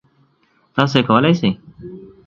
[0.75, 1.49] تاسو یې کولی شئ!